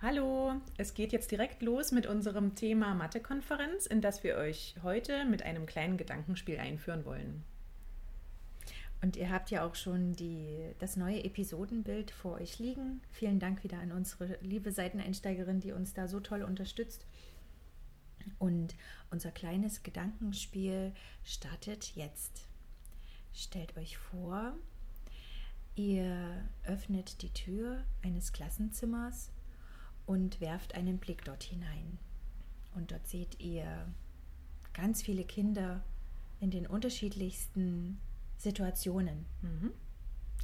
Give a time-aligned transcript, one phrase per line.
[0.00, 5.24] Hallo, es geht jetzt direkt los mit unserem Thema Mathe-Konferenz, in das wir euch heute
[5.24, 7.42] mit einem kleinen Gedankenspiel einführen wollen.
[9.02, 13.00] Und ihr habt ja auch schon die, das neue Episodenbild vor euch liegen.
[13.10, 17.04] Vielen Dank wieder an unsere liebe Seiteneinsteigerin, die uns da so toll unterstützt.
[18.38, 18.76] Und
[19.10, 20.92] unser kleines Gedankenspiel
[21.24, 22.46] startet jetzt.
[23.34, 24.56] Stellt euch vor,
[25.74, 29.32] ihr öffnet die Tür eines Klassenzimmers
[30.08, 31.98] und werft einen Blick dort hinein.
[32.74, 33.86] Und dort seht ihr
[34.72, 35.84] ganz viele Kinder
[36.40, 38.00] in den unterschiedlichsten
[38.38, 39.26] Situationen.
[39.42, 39.72] Mhm.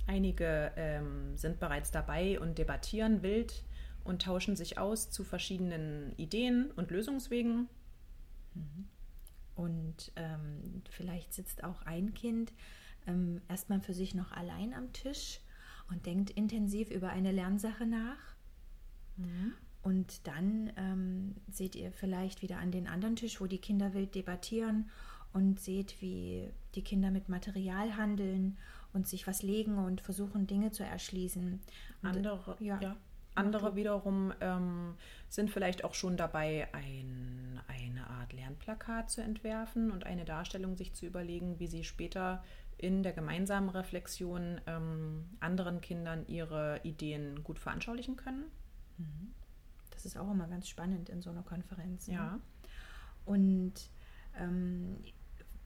[0.06, 3.64] Einige ähm, sind bereits dabei und debattieren wild
[4.04, 7.68] und tauschen sich aus zu verschiedenen Ideen und Lösungswegen.
[8.52, 8.88] Mhm.
[9.54, 12.52] Und ähm, vielleicht sitzt auch ein Kind
[13.06, 15.40] ähm, erstmal für sich noch allein am Tisch
[15.88, 18.33] und denkt intensiv über eine Lernsache nach
[19.16, 19.52] Mhm.
[19.82, 24.14] Und dann ähm, seht ihr vielleicht wieder an den anderen Tisch, wo die Kinder wild
[24.14, 24.88] debattieren
[25.34, 28.56] und seht, wie die Kinder mit Material handeln
[28.94, 31.60] und sich was legen und versuchen, Dinge zu erschließen.
[32.02, 32.80] Und, andere, ja.
[32.80, 32.96] ja.
[33.34, 34.94] Andere wiederum ähm,
[35.28, 40.94] sind vielleicht auch schon dabei, ein, eine Art Lernplakat zu entwerfen und eine Darstellung sich
[40.94, 42.44] zu überlegen, wie sie später
[42.78, 48.44] in der gemeinsamen Reflexion ähm, anderen Kindern ihre Ideen gut veranschaulichen können.
[48.98, 49.34] Mhm.
[49.90, 52.08] Das ist auch immer ganz spannend in so einer Konferenz.
[52.08, 52.14] Ne?
[52.14, 52.40] Ja.
[53.24, 53.90] Und
[54.38, 54.98] ähm,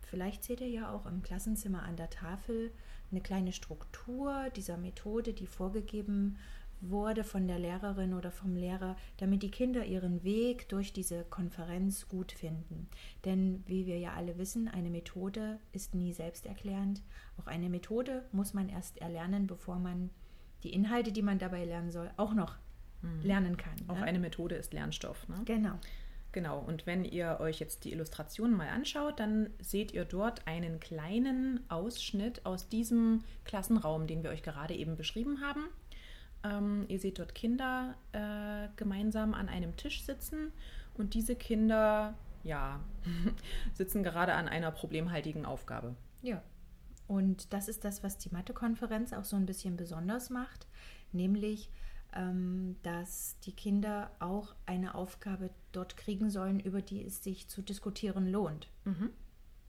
[0.02, 2.72] vielleicht seht ihr ja auch im Klassenzimmer an der Tafel
[3.10, 6.36] eine kleine Struktur dieser Methode, die vorgegeben
[6.80, 12.08] wurde von der Lehrerin oder vom Lehrer, damit die Kinder ihren Weg durch diese Konferenz
[12.08, 12.88] gut finden.
[13.24, 17.02] Denn wie wir ja alle wissen, eine Methode ist nie selbsterklärend.
[17.38, 20.10] Auch eine Methode muss man erst erlernen, bevor man
[20.62, 22.56] die Inhalte, die man dabei lernen soll, auch noch
[23.02, 23.22] mhm.
[23.22, 23.74] lernen kann.
[23.88, 24.04] Auch ne?
[24.04, 25.28] eine Methode ist Lernstoff.
[25.28, 25.40] Ne?
[25.44, 25.78] Genau.
[26.32, 30.78] Genau, und wenn ihr euch jetzt die Illustrationen mal anschaut, dann seht ihr dort einen
[30.78, 35.64] kleinen Ausschnitt aus diesem Klassenraum, den wir euch gerade eben beschrieben haben.
[36.44, 40.52] Ähm, ihr seht dort Kinder äh, gemeinsam an einem Tisch sitzen
[40.94, 42.14] und diese Kinder,
[42.44, 42.80] ja,
[43.72, 45.96] sitzen gerade an einer problemhaltigen Aufgabe.
[46.20, 46.42] Ja,
[47.08, 50.66] und das ist das, was die Mathe-Konferenz auch so ein bisschen besonders macht,
[51.10, 51.70] nämlich
[52.82, 58.30] dass die Kinder auch eine Aufgabe dort kriegen sollen, über die es sich zu diskutieren
[58.30, 58.68] lohnt.
[58.84, 59.10] Mhm.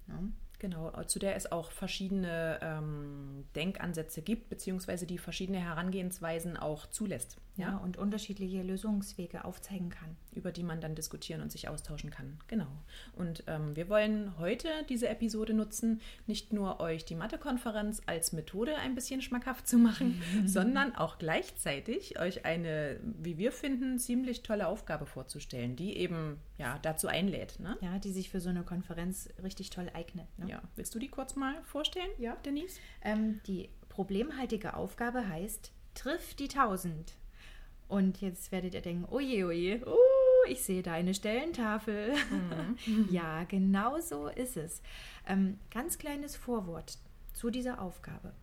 [0.07, 0.19] Ja.
[0.59, 7.37] Genau, zu der es auch verschiedene ähm, Denkansätze gibt, beziehungsweise die verschiedene Herangehensweisen auch zulässt.
[7.59, 7.77] Ja?
[7.77, 10.15] und unterschiedliche Lösungswege aufzeigen kann.
[10.33, 12.37] Über die man dann diskutieren und sich austauschen kann.
[12.47, 12.67] Genau.
[13.13, 18.75] Und ähm, wir wollen heute diese Episode nutzen, nicht nur euch die Mathe-Konferenz als Methode
[18.75, 24.67] ein bisschen schmackhaft zu machen, sondern auch gleichzeitig euch eine, wie wir finden, ziemlich tolle
[24.67, 27.59] Aufgabe vorzustellen, die eben ja, dazu einlädt.
[27.59, 27.77] Ne?
[27.81, 30.27] Ja, die sich für so eine Konferenz richtig toll eignet.
[30.37, 30.49] Ne?
[30.49, 32.35] Ja, willst du die kurz mal vorstellen, ja.
[32.45, 32.79] Denise?
[33.01, 37.13] Ähm, die problemhaltige Aufgabe heißt, triff die 1000.
[37.89, 42.13] Und jetzt werdet ihr denken, oje, oje, oh, ich sehe da eine Stellentafel.
[42.13, 43.07] Mhm.
[43.11, 44.81] ja, genau so ist es.
[45.27, 46.99] Ähm, ganz kleines Vorwort
[47.33, 48.33] zu dieser Aufgabe.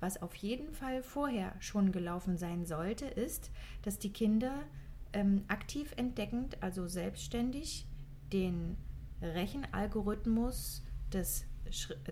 [0.00, 3.50] Was auf jeden Fall vorher schon gelaufen sein sollte, ist,
[3.82, 4.64] dass die Kinder
[5.12, 7.86] ähm, aktiv entdeckend, also selbstständig,
[8.32, 8.76] den
[9.22, 11.46] Rechenalgorithmus des,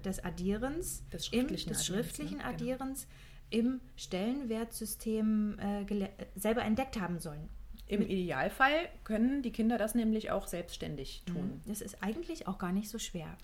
[0.04, 2.54] des Addierens, des schriftlichen, im, des schriftlichen Addierens, ne?
[2.54, 3.06] Addierens
[3.50, 7.48] im Stellenwertsystem äh, selber entdeckt haben sollen.
[7.86, 11.32] Im Idealfall können die Kinder das nämlich auch selbstständig mhm.
[11.32, 11.62] tun.
[11.66, 13.36] Das ist eigentlich auch gar nicht so schwer.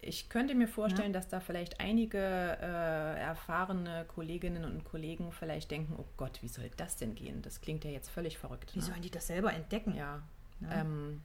[0.00, 1.18] Ich könnte mir vorstellen, ja.
[1.18, 6.70] dass da vielleicht einige äh, erfahrene Kolleginnen und Kollegen vielleicht denken, oh Gott, wie soll
[6.76, 7.42] das denn gehen?
[7.42, 8.74] Das klingt ja jetzt völlig verrückt.
[8.74, 8.84] Wie ne?
[8.84, 9.94] sollen die das selber entdecken?
[9.96, 10.22] Ja.
[10.60, 10.80] ja.
[10.80, 11.22] Ähm,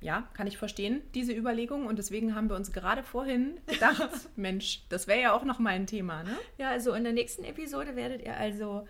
[0.00, 1.86] ja, kann ich verstehen, diese Überlegung.
[1.86, 5.70] Und deswegen haben wir uns gerade vorhin gedacht, Mensch, das wäre ja auch noch mal
[5.70, 6.36] ein Thema, ne?
[6.56, 8.86] Ja, also in der nächsten Episode werdet ihr also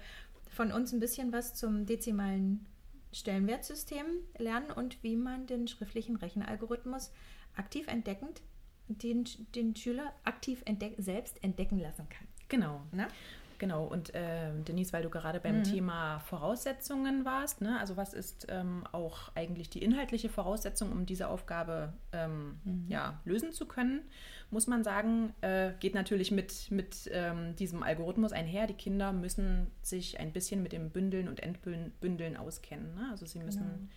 [0.49, 2.67] von uns ein bisschen was zum dezimalen
[3.13, 4.07] Stellenwertsystem
[4.37, 7.11] lernen und wie man den schriftlichen Rechenalgorithmus
[7.57, 8.43] aktiv entdeckend
[8.89, 9.25] den,
[9.55, 12.27] den Schüler aktiv entdeck, selbst entdecken lassen kann.
[12.49, 12.81] Genau.
[12.93, 13.09] Na?
[13.59, 15.65] Genau, und äh, Denise, weil du gerade beim mhm.
[15.65, 17.79] Thema Voraussetzungen warst, ne?
[17.81, 22.85] also was ist ähm, auch eigentlich die inhaltliche Voraussetzung, um diese Aufgabe ähm, mhm.
[22.89, 24.03] ja, lösen zu können,
[24.51, 28.67] muss man sagen, äh, geht natürlich mit, mit ähm, diesem Algorithmus einher.
[28.67, 32.95] Die Kinder müssen sich ein bisschen mit dem Bündeln und Entbündeln auskennen.
[32.95, 33.09] Ne?
[33.11, 33.91] Also sie müssen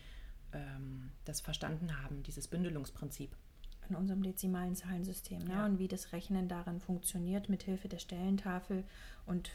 [0.52, 0.66] genau.
[0.66, 3.38] Ähm, das verstanden haben, dieses Bündelungsprinzip.
[3.92, 5.54] Von unserem dezimalen Zahlensystem ne?
[5.54, 5.66] Ja.
[5.66, 8.86] und wie das Rechnen darin funktioniert mit Hilfe der Stellentafel
[9.26, 9.52] und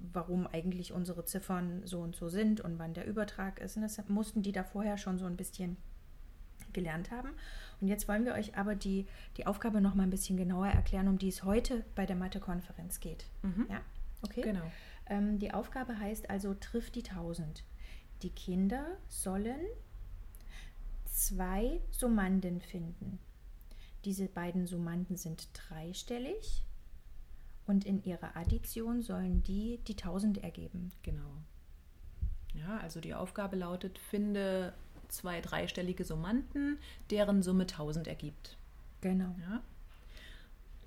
[0.00, 3.76] warum eigentlich unsere Ziffern so und so sind und wann der Übertrag ist.
[3.76, 5.76] Und das mussten die da vorher schon so ein bisschen
[6.72, 7.30] gelernt haben.
[7.80, 11.08] Und jetzt wollen wir euch aber die, die Aufgabe noch mal ein bisschen genauer erklären,
[11.08, 13.26] um die es heute bei der Mathe-Konferenz geht.
[13.42, 13.66] Mhm.
[13.70, 13.80] Ja,
[14.22, 14.42] okay.
[14.42, 14.64] Genau.
[15.06, 17.64] Ähm, die Aufgabe heißt also, trifft die 1000.
[18.22, 19.60] Die Kinder sollen
[21.04, 23.18] zwei Summanden finden.
[24.04, 26.62] Diese beiden Summanden sind dreistellig
[27.66, 30.92] und in ihrer Addition sollen die die 1000 ergeben.
[31.02, 31.30] Genau.
[32.54, 34.74] Ja, also die Aufgabe lautet, finde
[35.08, 36.78] zwei dreistellige Summanden,
[37.10, 38.56] deren Summe 1000 ergibt.
[39.00, 39.34] Genau.
[39.40, 39.62] Ja,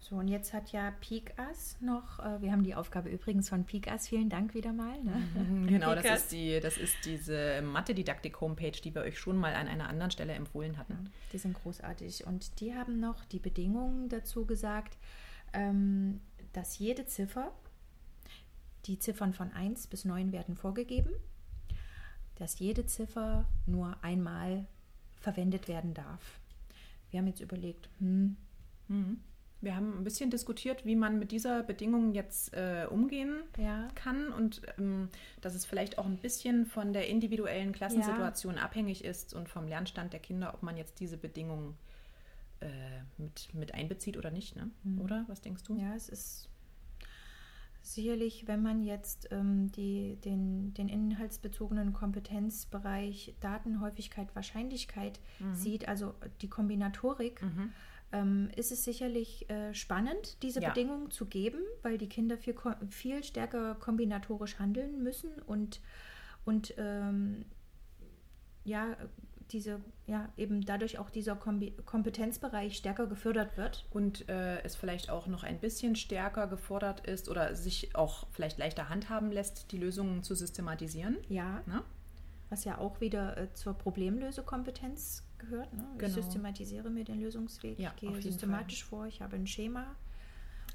[0.08, 4.08] So, und jetzt hat ja Pikas noch, äh, wir haben die Aufgabe übrigens von Pikas,
[4.08, 4.98] vielen Dank wieder mal.
[5.04, 5.68] Ne?
[5.68, 9.90] genau, das ist, die, das ist diese Mathe-Didaktik-Homepage, die wir euch schon mal an einer
[9.90, 11.10] anderen Stelle empfohlen hatten.
[11.34, 12.26] Die sind großartig.
[12.26, 14.98] Und die haben noch die Bedingungen dazu gesagt,
[15.52, 16.22] ähm,
[16.54, 17.52] dass jede Ziffer,
[18.86, 21.12] die Ziffern von 1 bis 9 werden vorgegeben,
[22.36, 24.68] dass jede Ziffer nur einmal
[25.20, 26.40] verwendet werden darf.
[27.12, 28.38] Wir haben jetzt überlegt, hm,
[28.88, 29.20] Mhm.
[29.60, 34.32] Wir haben ein bisschen diskutiert, wie man mit dieser Bedingung jetzt äh, umgehen ja, kann
[34.32, 35.10] und ähm,
[35.42, 40.14] dass es vielleicht auch ein bisschen von der individuellen Klassensituation abhängig ist und vom Lernstand
[40.14, 41.76] der Kinder, ob man jetzt diese Bedingungen
[42.60, 42.68] äh,
[43.18, 44.56] mit, mit einbezieht oder nicht.
[44.56, 44.70] Ne?
[45.04, 45.26] Oder?
[45.28, 45.76] Was denkst du?
[45.76, 46.50] ja, es ist
[47.82, 55.20] sicherlich, wenn man jetzt ähm, die, den, den inhaltsbezogenen Kompetenzbereich Daten, Häufigkeit, Wahrscheinlichkeit
[55.54, 57.72] sieht, also die Kombinatorik, Mhm.
[58.12, 60.70] Ähm, ist es sicherlich äh, spannend, diese Ja.
[60.70, 62.56] Bedingungen zu geben, weil die Kinder viel,
[62.90, 65.82] viel stärker kombinatorisch handeln müssen und,
[66.46, 67.46] und ähm,
[68.64, 68.96] ja,
[69.52, 73.86] diese, ja, eben dadurch auch dieser Kombi Kompetenzbereich stärker gefördert wird.
[73.92, 78.58] Und äh, es vielleicht auch noch ein bisschen stärker gefordert ist oder sich auch vielleicht
[78.58, 81.18] leichter handhaben lässt, die Lösungen zu systematisieren.
[81.30, 81.82] Ja, Ne?
[82.50, 85.72] was ja auch wieder äh, zur Problemlösekompetenz gehört.
[85.74, 85.86] Ne?
[85.94, 86.14] Ich Genau.
[86.14, 89.96] systematisiere mir den Lösungsweg, Ja, ich gehe systematisch vor, ich habe ein Schema.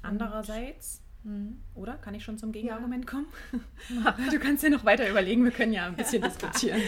[0.01, 1.61] Andererseits, Mhm.
[1.73, 1.93] oder?
[1.95, 3.27] Kann ich schon zum Gegenargument kommen?
[4.31, 6.81] Du kannst ja noch weiter überlegen, wir können ja ein bisschen diskutieren.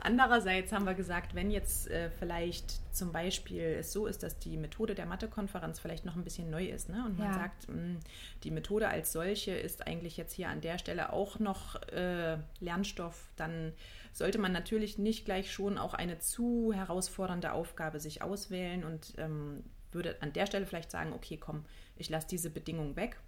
[0.00, 4.56] Andererseits haben wir gesagt, wenn jetzt äh, vielleicht zum Beispiel es so ist, dass die
[4.56, 7.04] Methode der Mathe-Konferenz vielleicht noch ein bisschen neu ist ne?
[7.06, 7.34] und man Ja.
[7.34, 7.98] sagt, mh,
[8.44, 13.28] die Methode als solche ist eigentlich jetzt hier an der Stelle auch noch äh, Lernstoff,
[13.36, 13.72] dann
[14.12, 19.64] sollte man natürlich nicht gleich schon auch eine zu herausfordernde Aufgabe sich auswählen und ähm,
[19.92, 21.64] würde an der Stelle vielleicht sagen, okay, komm,
[21.96, 23.18] ich lasse diese Bedingung weg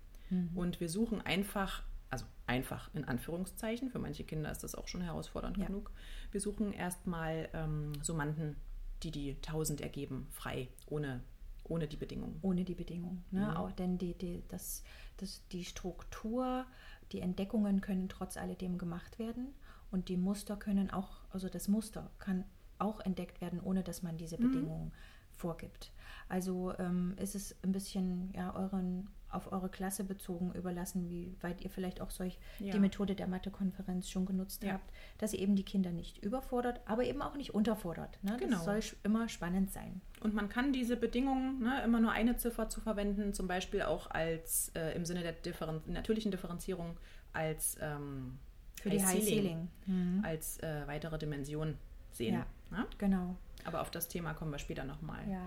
[0.55, 5.01] und wir suchen einfach, also einfach in Anführungszeichen, für manche Kinder ist das auch schon
[5.01, 5.67] herausfordernd Ja.
[5.67, 5.91] genug,
[6.31, 8.57] wir suchen erstmal ähm, Summanden,
[9.03, 11.23] die die 1000 ergeben, frei, ohne,
[11.65, 12.39] ohne die Bedingungen.
[12.43, 13.23] ohne die Bedingung.
[13.31, 13.49] Ne?
[13.51, 13.57] Mhm.
[13.57, 14.83] Auch denn die, die, das,
[15.19, 16.67] das, die Struktur,
[17.13, 19.55] die Entdeckungen können trotz alledem gemacht werden
[19.91, 22.45] und die Muster können auch, also das Muster kann
[22.79, 24.43] auch entdeckt werden, ohne dass man diese Mhm.
[24.43, 24.93] Bedingungen
[25.31, 25.93] vorgibt.
[26.29, 31.61] Also ähm, ist es ein bisschen ja, euren, auf eure Klasse bezogen überlassen, wie weit
[31.61, 32.73] ihr vielleicht auch solch Ja.
[32.73, 34.75] die Methode der Mathe-Konferenz schon genutzt Ja.
[34.75, 38.19] habt, dass ihr eben die Kinder nicht überfordert, aber eben auch nicht unterfordert.
[38.23, 38.37] Ne?
[38.39, 38.57] Genau.
[38.57, 40.01] Das soll immer spannend sein.
[40.21, 44.11] Und man kann diese Bedingungen, ne, immer nur eine Ziffer zu verwenden, zum Beispiel auch
[44.11, 46.97] als äh, im Sinne der Differen natürlichen Differenzierung
[47.33, 48.39] als ähm,
[48.81, 49.69] Für die High Ceiling.
[49.87, 50.23] Mhm.
[50.25, 51.77] als äh, weitere Dimension
[52.13, 52.35] sehen.
[52.35, 52.47] Ja.
[52.71, 52.87] Ne?
[52.99, 53.37] Genau.
[53.65, 55.21] Aber auf das Thema kommen wir später nochmal.
[55.31, 55.43] Ja.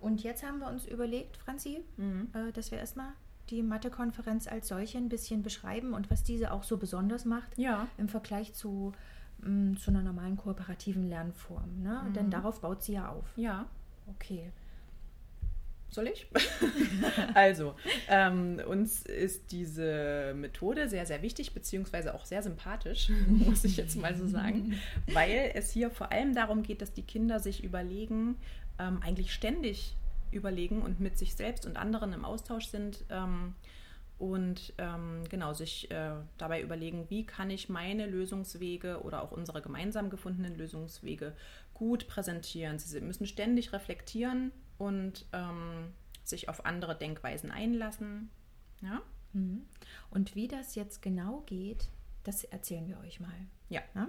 [0.00, 2.28] Und jetzt haben wir uns überlegt, Franzi, Mhm.
[2.34, 3.10] äh, dass wir erstmal
[3.50, 7.86] die Mathe-Konferenz als solche ein bisschen beschreiben und was diese auch so besonders macht Ja.
[7.96, 8.92] im Vergleich zu,
[9.38, 11.82] mh, zu einer normalen kooperativen Lernform.
[11.82, 12.02] Ne?
[12.08, 12.12] Mhm.
[12.14, 13.24] Denn darauf baut sie ja auf.
[13.36, 13.66] Ja.
[14.08, 14.50] Okay.
[15.90, 16.26] Soll ich?
[17.34, 17.74] also,
[18.08, 23.96] ähm, uns ist diese Methode sehr, sehr wichtig, beziehungsweise auch sehr sympathisch, muss ich jetzt
[23.96, 24.74] mal so sagen,
[25.12, 28.36] weil es hier vor allem darum geht, dass die Kinder sich überlegen,
[28.78, 29.96] ähm, eigentlich ständig
[30.30, 33.54] überlegen und mit sich selbst und anderen im Austausch sind ähm,
[34.18, 39.60] und ähm, genau sich äh, dabei überlegen, wie kann ich meine Lösungswege oder auch unsere
[39.60, 41.34] gemeinsam gefundenen Lösungswege
[41.74, 42.78] gut präsentieren.
[42.78, 45.92] Sie müssen ständig reflektieren und ähm,
[46.24, 48.30] sich auf andere Denkweisen einlassen.
[48.80, 49.02] Ja?
[49.32, 49.66] Mhm.
[50.10, 51.90] Und wie das jetzt genau geht,
[52.24, 53.46] das erzählen wir euch mal.
[53.68, 53.82] Ja.
[53.94, 54.08] Ja?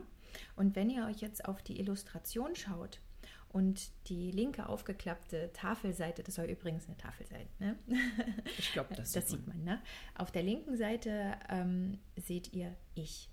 [0.55, 2.99] Und wenn ihr euch jetzt auf die Illustration schaut
[3.49, 7.77] und die linke aufgeklappte Tafelseite, das war übrigens eine Tafelseite, ne?
[8.57, 9.63] Ich glaube, das, das sieht man.
[9.63, 9.81] Ne?
[10.15, 13.29] Auf der linken Seite ähm, seht ihr ich.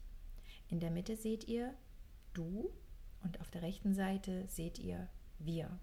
[0.68, 1.74] In der Mitte seht ihr
[2.32, 2.70] du
[3.22, 5.78] und auf der rechten Seite seht ihr wir.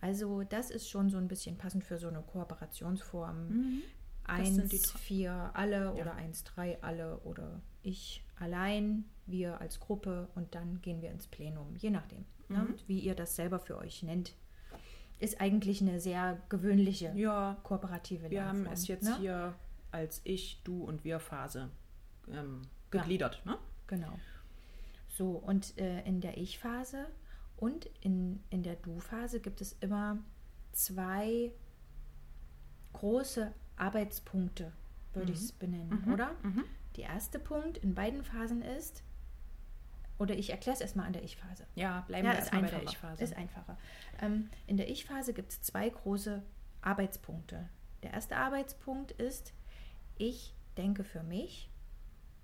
[0.00, 3.48] Also das ist schon so ein bisschen passend für so eine Kooperationsform.
[3.48, 3.82] Mhm.
[4.26, 5.92] Das sind die 1, drei- 4 alle Ja.
[5.92, 11.26] oder 1, 3 alle oder ich allein, wir als Gruppe und dann gehen wir ins
[11.26, 12.58] Plenum, je nachdem, ne?
[12.60, 12.74] Mhm.
[12.86, 14.34] wie ihr das selber für euch nennt.
[15.18, 19.18] Ist eigentlich eine sehr gewöhnliche Ja, kooperative wir haben es jetzt ne?
[19.18, 19.54] hier
[19.92, 21.70] als Ich, Du und Wir-Phase
[22.28, 23.00] ähm, Ja.
[23.02, 23.42] gegliedert.
[23.44, 23.56] Ne?
[23.86, 24.12] Genau.
[25.08, 27.06] So, und äh, in der Ich-Phase
[27.56, 30.18] und in, in der Du-Phase gibt es immer
[30.72, 31.52] zwei
[32.94, 34.72] große Arbeitspunkte,
[35.12, 36.12] würde ich es benennen, Mhm.
[36.12, 36.32] oder?
[36.42, 36.64] Mhm.
[36.96, 39.02] Der erste Punkt in beiden Phasen ist,
[40.18, 41.66] oder ich erkläre es erstmal an der Ich-Phase.
[41.74, 43.24] Ja, bleiben Ja, wir erstmal bei der Ich-Phase.
[43.24, 43.76] Ist einfacher.
[44.20, 46.42] Ähm, in der Ich-Phase gibt es zwei große
[46.80, 47.68] Arbeitspunkte.
[48.02, 49.52] Der erste Arbeitspunkt ist,
[50.18, 51.70] ich denke für mich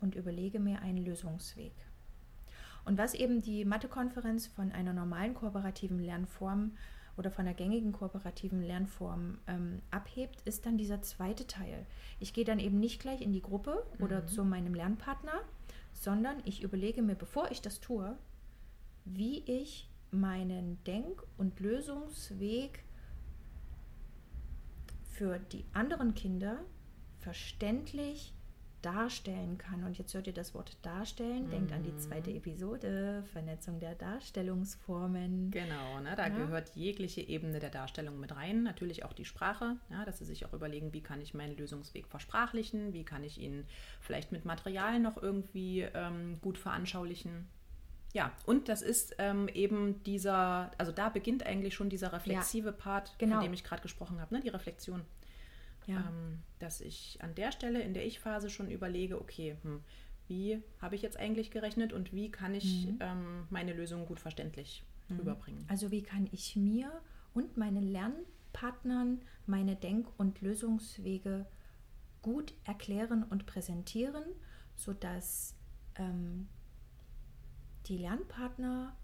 [0.00, 1.72] und überlege mir einen Lösungsweg.
[2.84, 6.76] Und was eben die Mathe-Konferenz von einer normalen kooperativen Lernform
[7.16, 11.84] oder von einer gängigen kooperativen Lernform ähm, abhebt, ist dann dieser zweite Teil.
[12.20, 15.40] Ich gehe dann eben nicht gleich in die Gruppe oder zu meinem Lernpartner,
[16.00, 18.16] sondern ich überlege mir, bevor ich das tue,
[19.04, 22.84] wie ich meinen Denk- und Lösungsweg
[25.04, 26.60] für die anderen Kinder
[27.18, 28.32] verständlich
[28.82, 29.84] darstellen kann.
[29.84, 35.50] Und jetzt hört ihr das Wort darstellen, denkt an die zweite Episode, Vernetzung der Darstellungsformen.
[35.50, 36.14] Genau, ne?
[36.16, 36.36] da Ja.
[36.36, 38.62] gehört jegliche Ebene der Darstellung mit rein.
[38.62, 42.06] Natürlich auch die Sprache, ja, dass Sie sich auch überlegen, wie kann ich meinen Lösungsweg
[42.06, 43.66] versprachlichen, wie kann ich ihn
[44.00, 47.48] vielleicht mit Material noch irgendwie ähm, gut veranschaulichen.
[48.14, 53.14] Ja, und das ist ähm, eben dieser, also da beginnt eigentlich schon dieser reflexive Part,
[53.18, 53.36] genau.
[53.36, 54.40] von dem ich gerade gesprochen habe, ne?
[54.40, 55.02] die Reflexion.
[55.88, 56.08] Ja.
[56.08, 59.80] Ähm, dass ich an der Stelle in der Ich-Phase schon überlege, okay, hm,
[60.28, 64.84] wie habe ich jetzt eigentlich gerechnet und wie kann ich ähm, meine Lösung gut verständlich
[65.10, 65.64] rüberbringen.
[65.68, 66.92] Also wie kann ich mir
[67.34, 71.46] und meinen Lernpartnern meine Denk- und Lösungswege
[72.22, 74.24] gut erklären und präsentieren,
[74.76, 75.56] sodass
[75.96, 76.48] ähm,
[77.86, 78.96] die Lernpartner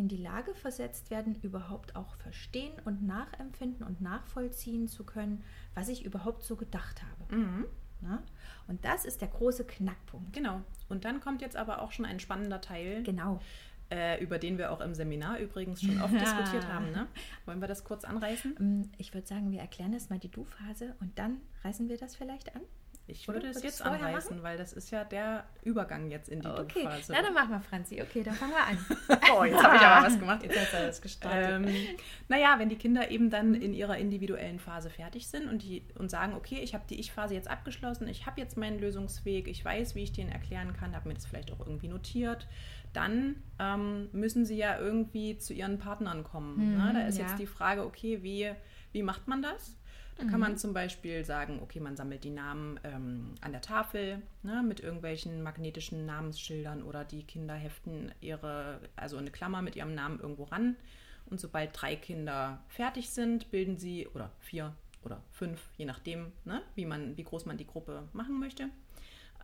[0.00, 5.88] in die Lage versetzt werden, überhaupt auch verstehen und nachempfinden und nachvollziehen zu können, was
[5.88, 7.36] ich überhaupt so gedacht habe.
[7.36, 7.66] Mhm.
[8.00, 8.22] Ne?
[8.66, 10.32] Und das ist der große Knackpunkt.
[10.32, 10.62] Genau.
[10.88, 13.40] Und dann kommt jetzt aber auch schon ein spannender Teil, Genau.
[13.90, 16.90] äh, über den wir auch im Seminar übrigens schon oft diskutiert haben.
[16.92, 17.06] Ne?
[17.44, 18.56] Wollen wir das kurz anreißen?
[18.58, 22.16] Ähm, Ich würde sagen, wir erklären das mal die Du-Phase und dann reißen wir das
[22.16, 22.62] vielleicht an.
[23.10, 23.36] Ich Oder?
[23.36, 27.12] würde es jetzt anreißen, weil das ist ja der Übergang jetzt in die Okay, Du-Phase.
[27.12, 28.00] na dann machen wir, Franzi.
[28.00, 29.20] Okay, dann fangen wir an.
[29.32, 30.42] Oh, jetzt habe ich aber was gemacht.
[30.42, 31.68] Jetzt hast du das gestartet.
[31.68, 31.98] Ähm,
[32.28, 36.10] naja, wenn die Kinder eben dann in ihrer individuellen Phase fertig sind und, die, und
[36.10, 39.94] sagen, okay, ich habe die Ich-Phase jetzt abgeschlossen, ich habe jetzt meinen Lösungsweg, ich weiß,
[39.94, 42.46] wie ich den erklären kann, habe mir das vielleicht auch irgendwie notiert,
[42.92, 46.72] dann ähm, müssen sie ja irgendwie zu ihren Partnern kommen.
[46.72, 46.90] Mhm, ne?
[46.94, 47.26] Da ist ja.
[47.26, 48.50] jetzt die Frage, okay, wie,
[48.92, 49.76] wie macht man das?
[50.20, 54.20] Da kann man zum Beispiel sagen, okay, man sammelt die Namen ähm, an der Tafel
[54.42, 59.94] ne, mit irgendwelchen magnetischen Namensschildern oder die Kinder heften ihre, also eine Klammer mit ihrem
[59.94, 60.76] Namen irgendwo ran.
[61.26, 66.60] Und sobald drei Kinder fertig sind, bilden sie, oder vier oder fünf, je nachdem, ne,
[66.74, 68.68] wie, man, wie groß man die Gruppe machen möchte.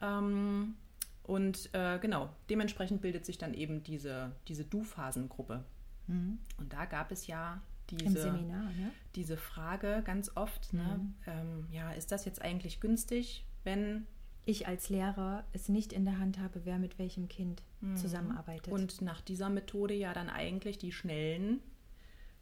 [0.02, 0.74] Ähm,
[1.22, 5.64] und äh, genau, dementsprechend bildet sich dann eben diese, diese Du-Phasengruppe.
[6.06, 6.38] Mhm.
[6.58, 8.90] Und da gab es ja diese, Seminar, ne?
[9.14, 11.14] diese Frage ganz oft, ne, Mhm.
[11.26, 14.06] ähm, ja, ist das jetzt eigentlich günstig, wenn
[14.48, 17.62] Ich als Lehrer es nicht in der Hand habe, wer mit welchem Kind
[17.96, 18.72] zusammenarbeitet.
[18.72, 21.60] und nach dieser Methode ja dann eigentlich die Schnellen,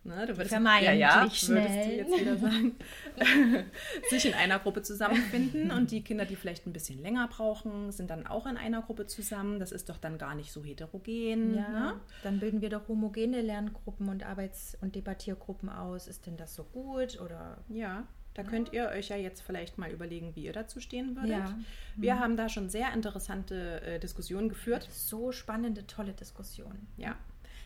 [0.04, 2.76] ne, du würdest, Vermeintlich ja, ja, sagen,
[4.10, 8.10] sich in einer Gruppe zusammenfinden und die Kinder, die vielleicht ein bisschen länger brauchen, sind
[8.10, 9.58] dann auch in einer Gruppe zusammen.
[9.58, 11.54] Das ist doch dann gar nicht so heterogen.
[11.54, 12.00] ja, Ne?
[12.22, 16.06] dann bilden wir doch homogene Lerngruppen und Arbeits- und Debattiergruppen aus.
[16.08, 19.90] Ist denn das so gut oder Ja, da könnt ihr euch ja jetzt vielleicht mal
[19.90, 21.30] überlegen, wie ihr dazu stehen würdet.
[21.30, 21.58] Ja.
[21.96, 24.88] Wir haben da schon sehr interessante äh, Diskussionen geführt.
[24.90, 26.88] so spannende, tolle Diskussionen?
[26.96, 27.16] Ja.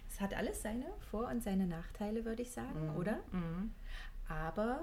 [0.09, 3.19] Es hat alles seine Vor- und seine Nachteile, würde ich sagen, oder?
[3.33, 3.73] Mhm.
[4.29, 4.81] Aber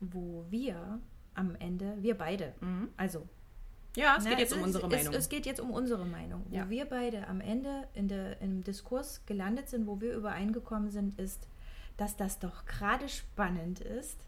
[0.00, 1.00] wo wir
[1.34, 2.90] am Ende, wir beide, Mhm.
[2.96, 3.26] also
[3.96, 5.14] Ja, es Ne, geht jetzt um ist- unsere es, Meinung.
[5.14, 6.44] Es geht jetzt um unsere Meinung.
[6.50, 6.68] Wo Ja.
[6.70, 11.48] wir beide am Ende in der, im Diskurs gelandet sind, wo wir übereingekommen sind, ist,
[11.96, 14.20] dass das doch gerade spannend ist,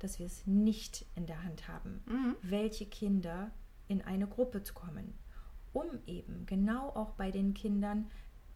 [0.00, 2.36] dass wir es nicht in der Hand haben, Mhm.
[2.42, 3.52] welche Kinder
[3.86, 5.14] in eine Gruppe kommen,
[5.72, 8.10] um eben genau auch bei den Kindern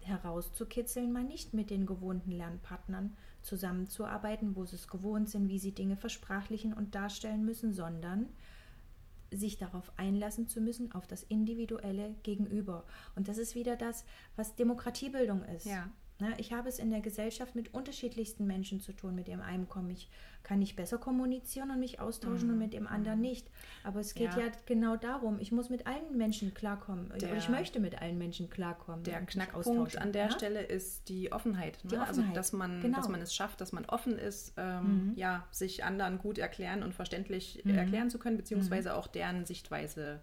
[0.07, 5.73] herauszukitzeln, mal nicht mit den gewohnten Lernpartnern zusammenzuarbeiten, wo sie es gewohnt sind, wie sie
[5.73, 8.29] Dinge versprachlichen und darstellen müssen, sondern
[9.31, 12.85] sich darauf einlassen zu müssen, auf das individuelle Gegenüber.
[13.15, 14.05] Und das ist wieder das,
[14.37, 15.67] was Demokratiebildung ist.
[15.67, 15.91] Ja.
[16.39, 19.15] Ich habe es in der Gesellschaft mit unterschiedlichsten Menschen zu tun.
[19.15, 20.09] Mit dem einen komme ich,
[20.43, 22.55] kann ich besser kommunizieren und mich austauschen Mhm.
[22.55, 23.51] und mit dem anderen nicht.
[23.85, 24.41] Aber es geht Ja.
[24.47, 27.11] ja, genau darum, ich muss mit allen Menschen klarkommen.
[27.19, 29.05] Der- oder ich möchte mit allen Menschen klarkommen.
[29.05, 30.31] Der Knackpunkt an der ja?
[30.31, 31.85] Stelle ist die Offenheit.
[31.85, 31.91] Ne?
[31.91, 32.97] Die Also, Offenheit, dass man, genau.
[32.97, 35.13] dass man es schafft, dass man offen ist, ähm, Mhm.
[35.17, 37.75] ja, sich anderen gut erklären und verständlich Mhm.
[37.77, 40.21] erklären zu können, beziehungsweise auch deren Sichtweise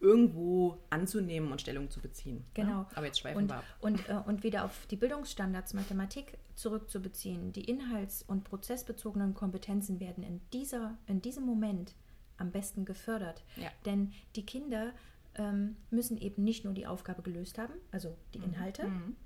[0.00, 2.44] irgendwo anzunehmen und Stellung zu beziehen.
[2.54, 2.80] Genau.
[2.80, 2.86] Ne?
[2.94, 3.64] Aber jetzt schweifen Und, wir ab.
[3.80, 7.52] und, äh, und wieder auf die Bildungsstandards Mathematik zurückzubeziehen.
[7.52, 11.94] Die inhalts- und prozessbezogenen Kompetenzen werden in, dieser, in diesem Moment
[12.36, 13.42] am besten gefördert.
[13.56, 13.70] Ja.
[13.86, 14.92] Denn die Kinder
[15.34, 19.16] ähm, müssen eben nicht nur die Aufgabe gelöst haben, also die Inhalte Mhm.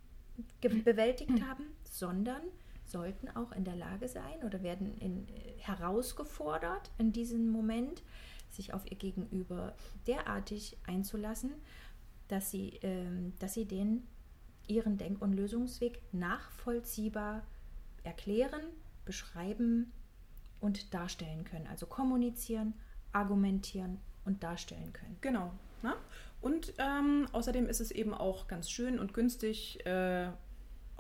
[0.85, 2.41] bewältigt haben, sondern
[2.87, 8.03] sollten auch in der Lage sein oder werden in, äh, herausgefordert in diesem Moment,
[8.55, 9.75] sich auf ihr Gegenüber
[10.07, 11.53] derartig einzulassen,
[12.29, 14.07] dass sie, ähm, dass sie den
[14.67, 17.43] ihren Denk- und Lösungsweg nachvollziehbar
[18.05, 18.63] erklären,
[19.05, 19.93] beschreiben
[20.61, 21.67] und darstellen können.
[21.67, 22.75] Also kommunizieren,
[23.13, 25.17] argumentieren und darstellen können.
[25.21, 25.53] Genau.
[25.83, 25.95] Ne?
[26.41, 30.31] Und ähm, außerdem ist es eben auch ganz schön und günstig, äh,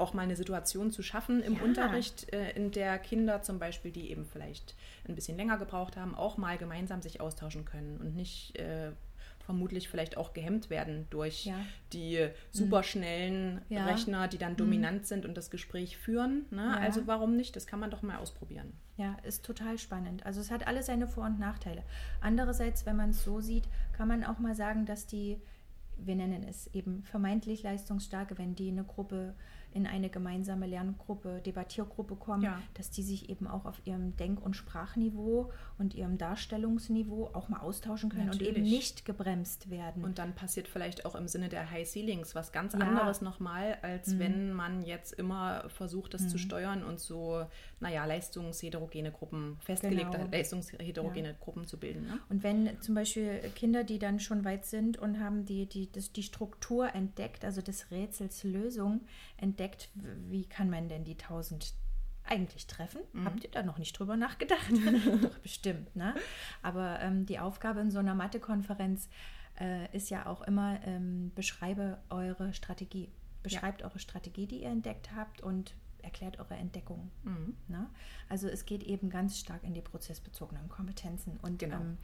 [0.02, 1.62] auch mal eine Situation zu schaffen im Ja.
[1.62, 4.74] Unterricht, äh, in der Kinder zum Beispiel, die eben vielleicht
[5.08, 8.92] ein bisschen länger gebraucht haben, auch mal gemeinsam sich austauschen können und nicht äh,
[9.40, 11.56] vermutlich vielleicht auch gehemmt werden durch Ja.
[11.92, 13.86] die superschnellen Ja.
[13.86, 16.46] Rechner, die dann dominant sind und das Gespräch führen.
[16.50, 16.76] Ne?
[16.78, 17.54] Also warum nicht?
[17.56, 18.72] Das kann man doch mal ausprobieren.
[18.96, 20.24] Ja, ist total spannend.
[20.26, 21.82] Also es hat alle seine Vor- und Nachteile.
[22.20, 23.64] Andererseits, wenn man es so sieht,
[23.96, 25.38] kann man auch mal sagen, dass die,
[25.96, 29.34] wir nennen es eben vermeintlich leistungsstarke, wenn die in eine Gruppe,
[29.74, 32.60] in eine gemeinsame Lerngruppe, Debattiergruppe kommen, Ja.
[32.74, 37.60] dass die sich eben auch auf ihrem Denk- und Sprachniveau und ihrem Darstellungsniveau auch mal
[37.60, 38.70] austauschen können und eben Natürlich.
[38.72, 40.04] nicht gebremst werden.
[40.04, 42.78] Und dann passiert vielleicht auch im Sinne der High Ceilings was ganz Ja.
[42.80, 42.84] Mhm.
[42.88, 47.44] anderes nochmal, als wenn man jetzt immer versucht, das zu steuern und so,
[47.80, 50.30] naja, leistungsheterogene Gruppen, festgelegte Genau.
[50.30, 52.06] leistungsheterogene Gruppen zu bilden.
[52.06, 52.18] Ne?
[52.28, 56.12] Und wenn zum Beispiel Kinder, die dann schon weit sind und haben die, die, das,
[56.12, 59.00] die Struktur entdeckt, also des Rätsels Lösung
[59.36, 59.61] entdeckt,
[59.94, 61.74] w- wie kann man denn die 1000
[62.24, 63.00] eigentlich treffen?
[63.24, 64.70] Habt ihr da noch nicht drüber nachgedacht?
[65.22, 65.94] Doch, bestimmt.
[65.96, 66.14] Ne?
[66.62, 69.08] Aber ähm, die Aufgabe in so einer Mathe-Konferenz
[69.60, 73.10] äh, ist ja auch immer, ähm, beschreibe eure Strategie.
[73.42, 77.10] Beschreibt eure Strategie, die ihr entdeckt habt und erklärt eure Entdeckungen.
[77.24, 77.56] Mhm.
[77.68, 77.88] Ne?
[78.28, 81.38] Also es geht eben ganz stark in die prozessbezogenen Kompetenzen.
[81.42, 81.76] Und Genau.
[81.80, 81.98] ähm,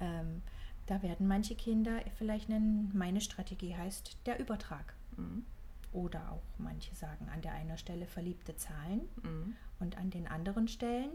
[0.00, 0.42] ähm,
[0.86, 4.94] da werden manche Kinder vielleicht nennen, meine Strategie heißt der Übertrag.
[5.16, 5.46] Mhm.
[5.92, 9.56] Oder auch manche sagen an der einen Stelle verliebte Zahlen Mhm.
[9.80, 11.10] und an den anderen Stellen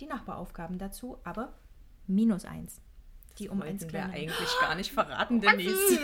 [0.00, 1.52] die Nachbaraufgaben dazu, aber
[2.06, 2.80] minus eins.
[3.38, 4.14] Die um eins Wollten wir kleiner.
[4.14, 5.74] eigentlich gar nicht verraten, Denise.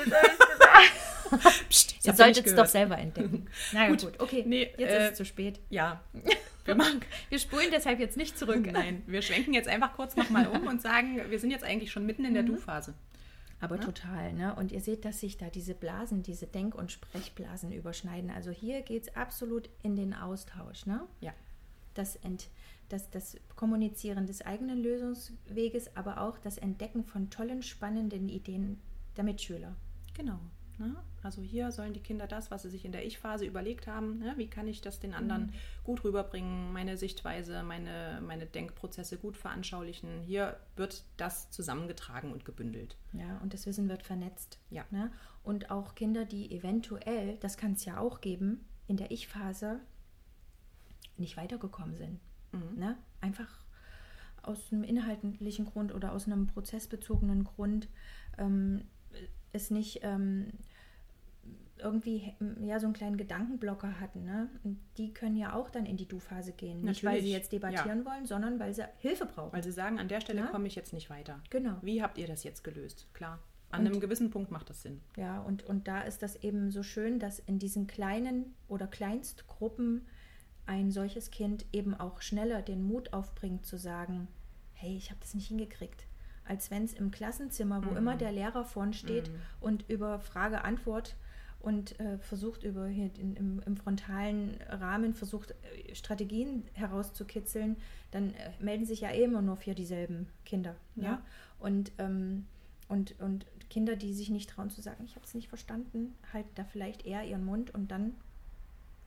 [1.69, 3.47] Psst, Ihr solltet es doch selber entdecken.
[3.73, 4.01] Na Gut.
[4.03, 4.43] gut, okay.
[4.47, 5.61] Nee, jetzt äh, ist es zu spät.
[5.71, 6.01] Ja,
[6.65, 7.01] wir machen.
[7.29, 8.67] Wir spulen deshalb jetzt nicht zurück.
[8.73, 12.05] Nein, wir schwenken jetzt einfach kurz nochmal um und sagen, wir sind jetzt eigentlich schon
[12.05, 12.35] mitten in Mhm.
[12.35, 12.95] der Du-Phase.
[13.61, 13.85] Aber Ne?
[13.85, 14.55] total, ne?
[14.55, 18.31] Und ihr seht, dass sich da diese Blasen, diese Denk- und Sprechblasen überschneiden.
[18.31, 21.07] Also hier geht es absolut in den Austausch, ne?
[21.21, 21.33] Ja.
[21.95, 22.49] Das, Ent,
[22.89, 28.81] das, das Kommunizieren des eigenen Lösungsweges, aber auch das Entdecken von tollen, spannenden Ideen
[29.17, 29.77] der Mitschüler.
[30.15, 30.39] Genau.
[30.81, 30.97] Ne?
[31.23, 34.33] Also hier sollen die Kinder das, was sie sich in der Ich-Phase überlegt haben, ne?
[34.39, 35.53] wie kann ich das den anderen Mhm.
[35.85, 40.23] gut rüberbringen, meine Sichtweise, meine, meine Denkprozesse gut veranschaulichen.
[40.23, 42.97] Hier wird das zusammengetragen und gebündelt.
[43.13, 44.59] Ja, und das Wissen wird vernetzt.
[44.71, 44.87] Ja.
[44.91, 45.13] Ne?
[45.43, 49.81] Und auch Kinder, die eventuell, das kann es ja auch geben, in der Ich-Phase
[51.19, 52.21] nicht weitergekommen sind.
[52.53, 52.79] Mhm.
[52.79, 52.97] Ne?
[53.21, 53.49] Einfach
[54.43, 57.89] aus einem inhaltlichen Grund oder aus einem prozessbezogenen Grund
[58.39, 58.85] ähm,
[59.53, 60.49] es nicht ähm,
[61.79, 64.25] irgendwie ja so einen kleinen Gedankenblocker hatten.
[64.25, 64.49] Ne?
[64.65, 66.83] Und die können ja auch dann in die Du-Phase gehen.
[66.83, 69.53] Nicht, weil sie Natürlich, jetzt debattieren wollen, sondern weil sie Hilfe brauchen.
[69.53, 70.47] Weil sie sagen, an der Stelle Ja.
[70.49, 71.41] komme ich jetzt nicht weiter.
[71.51, 71.77] Genau.
[71.83, 73.07] Wie habt ihr das jetzt gelöst?
[73.15, 73.39] Klar.
[73.71, 75.01] An Und- einem gewissen Punkt macht das Sinn.
[75.17, 80.07] Ja, und, und da ist das eben so schön, dass in diesen kleinen oder Kleinstgruppen
[80.67, 84.29] ein solches Kind eben auch schneller den Mut aufbringt zu sagen,
[84.75, 86.07] hey, ich habe das nicht hingekriegt.
[86.51, 87.97] Als wenn es im Klassenzimmer, wo Mhm.
[87.97, 91.15] immer der Lehrer vorn steht und über Frage-Antwort
[91.61, 97.77] und äh, versucht über hier in, im, im frontalen Rahmen versucht äh, Strategien herauszukitzeln,
[98.11, 100.75] dann äh, melden sich ja eh immer nur für dieselben Kinder.
[100.97, 101.05] Ja.
[101.05, 101.23] Ja.
[101.61, 102.47] Und, ähm,
[102.89, 106.51] und, und Kinder, die sich nicht trauen zu sagen, ich habe es nicht verstanden, halten
[106.57, 108.15] da vielleicht eher ihren Mund und dann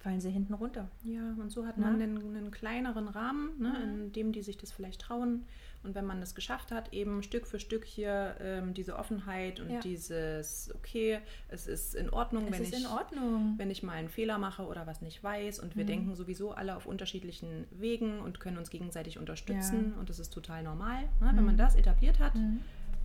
[0.03, 0.89] fallen sie hinten runter.
[1.05, 3.93] Ja, und so hat man einen, einen, kleineren Rahmen, ne, mhm.
[3.93, 5.45] in dem die sich das vielleicht trauen.
[5.81, 9.69] Und wenn man das geschafft hat, eben Stück für Stück hier ähm, diese Offenheit und
[9.69, 9.79] ja.
[9.79, 13.55] dieses, okay, es ist in Ordnung, wenn ich, Ordnung.
[13.57, 15.59] wenn ich mal einen Fehler mache oder was nicht weiß.
[15.59, 15.87] Und wir mhm.
[15.87, 19.93] denken sowieso alle auf unterschiedlichen Wegen und können uns gegenseitig unterstützen.
[19.93, 19.99] Ja.
[19.99, 21.03] Und das ist total normal.
[21.03, 21.27] Ne?
[21.27, 21.45] Wenn mhm.
[21.45, 22.59] man das etabliert hat, mhm.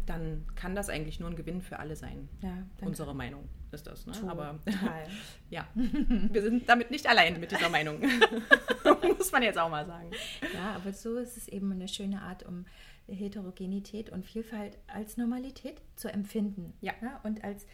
[0.09, 2.29] Dann kann das eigentlich nur ein Gewinn für alle sein.
[2.43, 4.07] Ja, Unsere Meinung ist das.
[4.07, 4.13] Ne?
[4.13, 4.31] Total.
[4.31, 4.61] Aber
[5.51, 8.01] ja, wir sind damit nicht allein mit dieser Meinung.
[9.19, 10.11] Muss man jetzt auch mal sagen.
[10.55, 12.65] Ja, aber so ist es eben eine schöne Art, um
[13.07, 16.75] Heterogenität und Vielfalt als Normalität zu empfinden.
[16.81, 16.93] Ja.
[17.03, 17.67] ja und als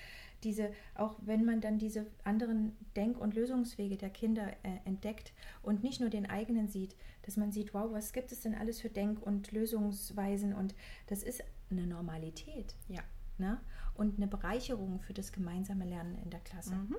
[0.45, 5.83] diese, auch wenn man dann diese anderen Denk- und Lösungswege der Kinder äh, entdeckt und
[5.83, 8.91] nicht nur den eigenen sieht, dass man sieht, wow, was gibt es denn alles für
[8.91, 10.75] Denk- und Lösungsweisen und
[11.07, 11.43] das ist
[11.79, 12.75] eine Normalität.
[12.89, 13.03] Ja.
[13.39, 13.61] Ne?
[13.95, 16.75] Und eine Bereicherung für das gemeinsame Lernen in der Klasse.
[16.75, 16.97] Mhm.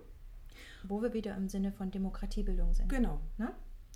[0.83, 2.89] Wo wir wieder im Sinne von Demokratiebildung sind.
[2.89, 3.19] Genau.
[3.37, 3.51] Ne?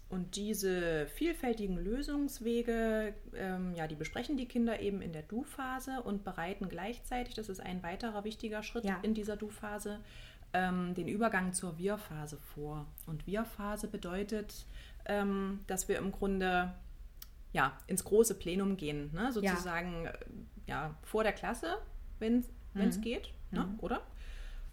[0.09, 6.23] Und diese vielfältigen Lösungswege, ähm, ja, die besprechen die Kinder eben in der Du-Phase und
[6.23, 8.97] bereiten gleichzeitig, das ist ein weiterer wichtiger Schritt ja.
[9.03, 9.99] in dieser Du-Phase,
[10.53, 12.87] ähm, den Übergang zur Wir-Phase vor.
[13.05, 14.65] Und Wir-Phase bedeutet,
[15.05, 16.73] ähm, dass wir im Grunde
[17.51, 19.31] ja, ins große Plenum gehen, ne?
[19.31, 20.13] sozusagen ja.
[20.69, 21.77] Ja vor der Klasse,
[22.19, 23.01] wenn es mhm.
[23.01, 23.65] geht, ne?
[23.65, 23.79] Mhm.
[23.79, 24.01] oder?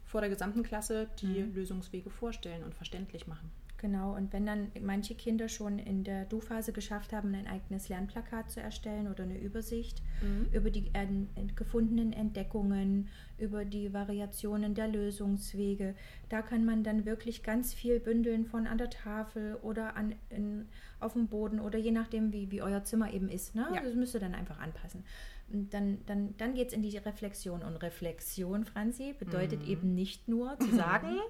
[0.04, 1.54] Vor der gesamten Klasse die mhm.
[1.54, 3.50] Lösungswege vorstellen und verständlich machen.
[3.78, 8.50] Genau, und wenn dann manche Kinder schon in der Du-Phase geschafft haben, ein eigenes Lernplakat
[8.50, 10.46] zu erstellen oder eine Übersicht mhm.
[10.50, 10.90] über die
[11.54, 15.94] gefundenen Entdeckungen, über die Variationen der Lösungswege,
[16.30, 20.68] da kann man dann wirklich ganz viel bündeln von an der Tafel oder an, in,
[20.98, 23.54] auf dem Boden oder je nachdem, wie, wie euer Zimmer eben ist.
[23.54, 23.66] Ne?
[23.74, 23.82] Ja.
[23.82, 25.04] Das müsst ihr dann einfach anpassen.
[25.48, 27.62] Und dann, dann, dann geht es in die Reflexion.
[27.62, 29.68] Und Reflexion, Franzi, bedeutet mhm.
[29.68, 31.20] eben nicht nur zu sagen,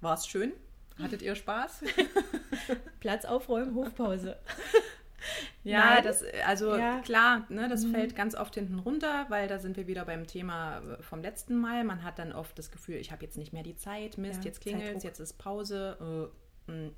[0.00, 0.52] war es schön?
[0.98, 1.84] Hattet ihr Spaß?
[3.00, 4.38] Platz aufräumen, Hofpause.
[5.64, 6.04] Ja, Nein.
[6.04, 7.00] das, also ja.
[7.00, 7.90] klar, ne, das mhm.
[7.92, 11.56] fällt ganz oft hinten runter, weil da sind wir wieder beim Thema äh, vom letzten
[11.56, 11.84] Mal.
[11.84, 14.48] Man hat dann oft das Gefühl, ich habe jetzt nicht mehr die Zeit, Mist, ja,
[14.48, 16.30] jetzt klingelt es, jetzt ist Pause.
[16.68, 16.94] Äh, mm.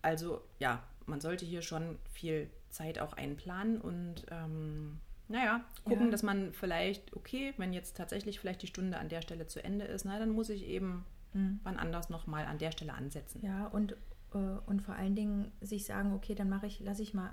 [0.00, 6.10] also ja, man sollte hier schon viel Zeit auch einplanen und ähm, naja, gucken, ja.
[6.10, 9.84] dass man vielleicht, okay, wenn jetzt tatsächlich vielleicht die Stunde an der Stelle zu Ende
[9.84, 11.60] ist, na, dann muss ich eben mhm.
[11.62, 13.40] wann anders nochmal an der Stelle ansetzen.
[13.44, 13.92] Ja, und,
[14.34, 17.30] äh, und vor allen Dingen sich sagen, okay, dann mache ich, lasse ich mal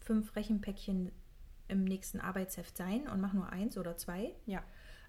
[0.00, 1.12] fünf Rechenpäckchen
[1.68, 4.32] im nächsten Arbeitsheft sein und mache nur eins oder zwei.
[4.46, 4.62] Ja.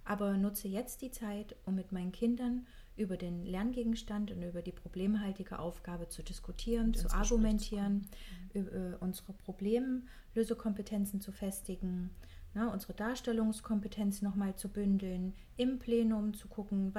[0.06, 2.66] Aber nutze jetzt die Zeit, um mit meinen Kindern
[2.98, 8.08] über den Lerngegenstand und über die problemhaltige Aufgabe zu diskutieren, zu argumentieren,
[8.52, 12.10] zu über äh, unsere Problemlösekompetenzen zu festigen,
[12.58, 16.94] ne, unsere Darstellungskompetenz nochmal zu bündeln, im Plenum zu gucken,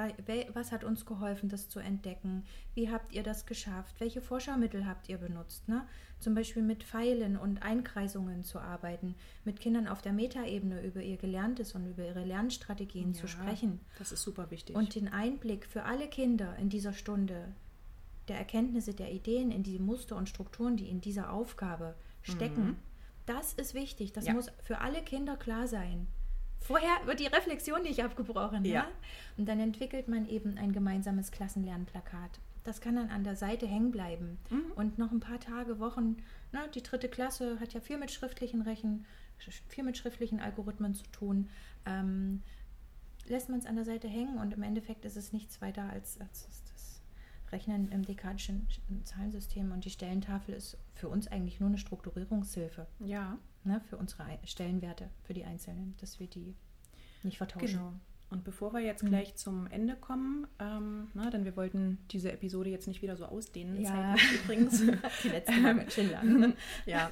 [0.53, 5.09] was hat uns geholfen, das zu entdecken, wie habt ihr das geschafft, welche Vorschaumittel habt
[5.09, 5.85] ihr benutzt, ne?
[6.19, 11.17] zum Beispiel mit Pfeilen und Einkreisungen zu arbeiten, mit Kindern auf der Metaebene über ihr
[11.17, 13.79] Gelerntes und über ihre Lernstrategien ja, zu sprechen.
[13.97, 14.75] Das ist super wichtig.
[14.75, 17.53] Und den Einblick für alle Kinder in dieser Stunde
[18.27, 22.88] der Erkenntnisse, der Ideen, in die Muster und Strukturen, die in dieser Aufgabe stecken, mhm
[23.29, 24.11] das ist wichtig.
[24.11, 24.33] Das ja.
[24.33, 26.07] muss für alle Kinder klar sein.
[26.59, 28.65] Vorher wird die Reflexion nicht abgebrochen.
[28.65, 28.73] Ja.
[28.73, 28.87] ja.
[29.37, 32.39] Und dann entwickelt man eben ein gemeinsames Klassenlernplakat.
[32.63, 34.37] Das kann dann an der Seite hängen bleiben.
[34.49, 34.71] Mhm.
[34.75, 36.17] Und noch ein paar Tage, Wochen,
[36.51, 39.05] ne, die dritte Klasse hat ja viel mit schriftlichen Rechen,
[39.67, 41.49] viel mit schriftlichen Algorithmen zu tun.
[41.85, 42.41] Ähm,
[43.27, 46.19] lässt man es an der Seite hängen und im Endeffekt ist es nichts weiter als,
[46.19, 46.49] als
[47.51, 48.67] Rechnen im dekadischen
[49.03, 52.87] Zahlensystem und die Stellentafel ist für uns eigentlich nur eine Strukturierungshilfe.
[52.99, 53.37] Ja.
[53.63, 56.55] Ne, für unsere Stellenwerte, für die Einzelnen, dass wir die
[57.23, 57.67] nicht vertauschen.
[57.67, 57.93] Genau.
[58.31, 59.09] Und bevor wir jetzt mhm.
[59.09, 59.37] gleich mhm.
[59.37, 63.81] zum Ende kommen, ähm, na, denn wir wollten diese Episode jetzt nicht wieder so ausdehnen,
[63.81, 64.15] ja.
[64.43, 64.79] übrigens.
[65.23, 66.53] die letzte Mal ganz schön lang.
[66.85, 67.09] ja,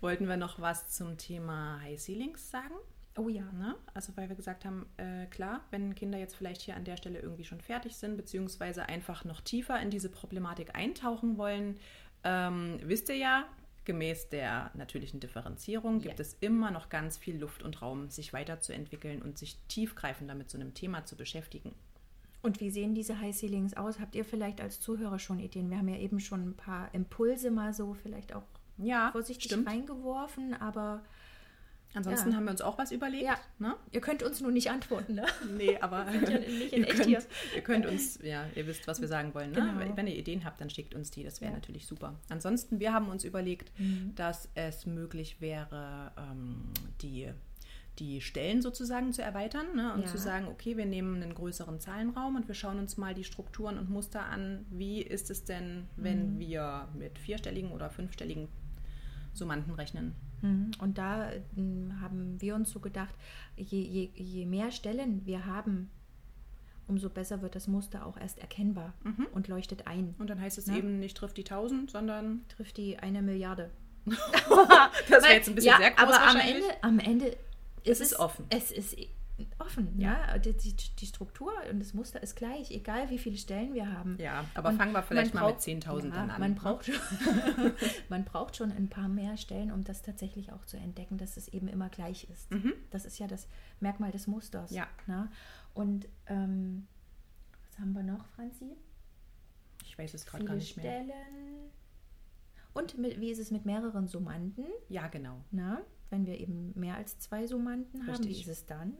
[0.00, 2.74] wollten wir noch was zum Thema High Ceilings sagen?
[3.18, 3.50] Oh ja.
[3.52, 3.74] Ne?
[3.94, 7.18] Also weil wir gesagt haben, äh, klar, wenn Kinder jetzt vielleicht hier an der Stelle
[7.18, 11.76] irgendwie schon fertig sind, beziehungsweise einfach noch tiefer in diese Problematik eintauchen wollen,
[12.24, 13.44] ähm, wisst ihr ja,
[13.84, 16.22] gemäß der natürlichen Differenzierung gibt ja.
[16.22, 20.58] es immer noch ganz viel Luft und Raum, sich weiterzuentwickeln und sich tiefgreifender mit so
[20.58, 21.74] einem Thema zu beschäftigen.
[22.42, 23.98] Und wie sehen diese High Ceilings aus?
[23.98, 25.70] Habt ihr vielleicht als Zuhörer schon Ideen?
[25.70, 28.44] Wir haben ja eben schon ein paar Impulse mal so vielleicht auch
[28.76, 29.66] ja, vorsichtig stimmt.
[29.66, 31.02] reingeworfen, aber
[31.94, 32.36] Ansonsten ja.
[32.36, 33.24] haben wir uns auch was überlegt.
[33.24, 33.36] Ja.
[33.58, 33.74] Ne?
[33.92, 35.26] Ihr könnt uns nur nicht antworten, ne?
[35.56, 37.22] Nee, aber ja nicht in ihr, echt könnt, hier.
[37.56, 39.50] ihr könnt uns, ja, ihr wisst, was wir sagen wollen.
[39.52, 39.56] Ne?
[39.56, 39.96] Genau.
[39.96, 41.24] Wenn ihr Ideen habt, dann schickt uns die.
[41.24, 42.14] Das wäre natürlich super.
[42.28, 44.12] Ansonsten, wir haben uns überlegt, mhm.
[44.14, 46.64] dass es möglich wäre, ähm,
[47.02, 47.30] die
[47.98, 49.92] die Stellen sozusagen zu erweitern ne?
[49.92, 50.06] und Ja.
[50.06, 53.76] zu sagen, okay, wir nehmen einen größeren Zahlenraum und wir schauen uns mal die Strukturen
[53.76, 54.64] und Muster an.
[54.70, 56.38] Wie ist es denn, wenn Mhm.
[56.38, 58.46] wir mit vierstelligen oder fünfstelligen
[59.38, 60.14] Summanden rechnen?
[60.42, 60.72] Mhm.
[60.80, 63.14] Und da ähm, haben wir uns so gedacht,
[63.56, 65.90] je, je, je mehr Stellen wir haben,
[66.86, 69.26] umso besser wird das Muster auch erst erkennbar Mhm.
[69.32, 70.14] und leuchtet ein.
[70.18, 70.78] Und dann heißt es Ne?
[70.78, 73.70] eben nicht trifft die 1000, sondern Trifft die eine Milliarde.
[74.06, 76.36] das wäre jetzt ein bisschen ja, sehr groß aber am.
[76.36, 77.36] Ende, am Ende
[77.84, 78.46] Es ist ist offen.
[78.50, 78.96] Es ist
[79.58, 80.36] offen, ja.
[80.38, 84.16] Die, die, die Struktur und das Muster ist gleich, egal wie viele Stellen wir haben.
[84.18, 86.40] Ja, aber Und fangen wir vielleicht mal mit braucht- 10.000 ja, an.
[86.40, 86.56] Man ne?
[86.56, 86.94] braucht, schon,
[88.08, 91.48] man braucht schon ein paar mehr Stellen, um das tatsächlich auch zu entdecken, dass es
[91.48, 92.50] eben immer gleich ist.
[92.50, 92.72] Mhm.
[92.90, 93.46] Das ist ja das
[93.80, 94.70] Merkmal des Musters.
[94.70, 94.86] Ja.
[95.06, 95.30] Ne?
[95.74, 96.86] Und ähm,
[97.70, 98.76] was haben wir noch, Franzi?
[99.84, 100.84] Ich weiß es gerade gar nicht mehr.
[101.04, 101.12] Stellen.
[102.74, 104.64] Und mit, wie ist es mit mehreren Summanden?
[104.88, 105.40] Ja, genau.
[105.50, 108.42] Na, wenn wir eben mehr als zwei Summanden haben, wie Richtig.
[108.42, 108.94] ist es dann?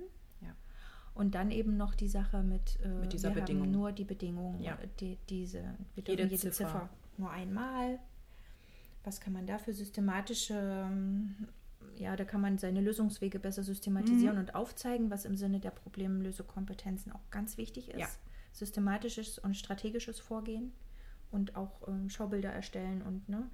[1.19, 3.65] Und dann eben noch die Sache mit, äh, Mit dieser wir Bedingung.
[3.65, 4.79] haben nur die Bedingung, Ja.
[5.01, 5.63] die, diese,
[5.97, 6.53] wir Jede jede, Ziffer.
[6.53, 6.89] Ziffer.
[7.17, 7.99] nur einmal.
[9.03, 11.49] Was kann man da für systematische, ähm,
[11.97, 14.43] ja, da kann man seine Lösungswege besser systematisieren Mhm.
[14.43, 17.99] und aufzeigen, was im Sinne der Problemlösekompetenzen auch ganz wichtig ist.
[17.99, 18.09] Ja.
[18.53, 20.73] Systematisches und strategisches Vorgehen
[21.33, 23.51] und auch ähm, Schaubilder erstellen und ne,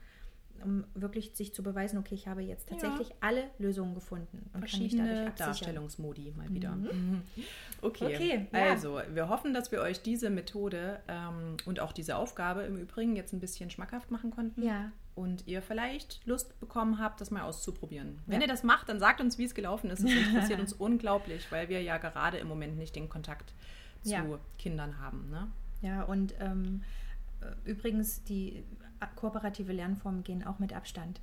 [0.63, 2.77] um wirklich sich zu beweisen, okay, ich habe jetzt Ja.
[2.77, 5.33] tatsächlich alle Lösungen gefunden und kann mich dadurch Verschiedene.
[5.37, 6.73] Darstellungsmodi mal wieder.
[6.73, 7.23] Mhm.
[7.83, 8.71] Okay, Okay, ja.
[8.71, 13.15] also wir hoffen, dass wir euch diese Methode ähm, und auch diese Aufgabe im Übrigen
[13.15, 14.63] jetzt ein bisschen schmackhaft machen konnten.
[14.63, 18.21] Ja, Und ihr vielleicht Lust bekommen habt, das mal auszuprobieren.
[18.27, 18.47] Wenn Ja.
[18.47, 20.01] ihr das macht, dann sagt uns, wie es gelaufen ist.
[20.03, 20.05] Es
[20.51, 23.53] interessiert uns unglaublich, weil wir ja gerade im Moment nicht den Kontakt
[24.03, 24.25] zu Ja.
[24.59, 25.29] Kindern haben.
[25.31, 25.49] Ne?
[25.83, 26.83] ja, und ähm,
[27.43, 28.65] äh, übrigens, die
[29.07, 31.21] kooperative Lernformen gehen auch mit Abstand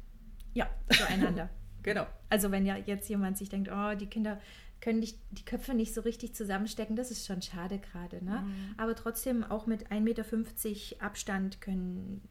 [0.53, 1.49] Ja, zueinander.
[1.83, 2.05] genau.
[2.29, 4.39] also wenn ja jetzt jemand sich denkt, oh, die Kinder
[4.81, 8.23] können nicht, die Köpfe nicht so richtig zusammenstecken, das ist schon schade gerade.
[8.25, 8.41] Ne?
[8.41, 8.75] Mhm.
[8.77, 12.21] Aber trotzdem auch mit 1,50 Meter Abstand können,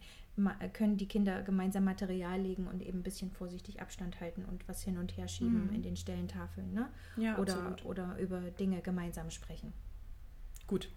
[0.73, 4.83] können die Kinder gemeinsam Material legen und eben ein bisschen vorsichtig Abstand halten und was
[4.83, 5.75] hin und her schieben Mhm.
[5.75, 6.73] in den Stellentafeln.
[6.73, 6.89] Ne?
[7.17, 7.85] Ja, oder, absolut.
[7.85, 9.73] oder über Dinge gemeinsam sprechen.
[10.67, 10.91] Gut.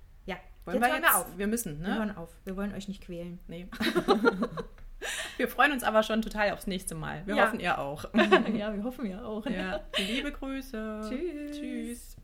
[0.66, 1.04] Wollen jetzt wir jetzt?
[1.04, 1.38] wir auf.
[1.38, 1.96] Wir müssen, Wir ne?
[1.98, 2.30] hören auf.
[2.46, 3.40] Wir wollen euch nicht quälen.
[3.48, 3.68] Nee.
[5.38, 7.22] wir freuen uns aber schon total aufs nächste Mal.
[7.26, 7.46] Wir Ja.
[7.48, 8.06] hoffen, ihr auch.
[8.54, 9.46] ja, wir hoffen ja auch.
[9.46, 9.82] Ja.
[9.98, 11.02] Liebe Grüße.
[11.10, 11.58] Tschüss.
[11.60, 12.18] Tschüss.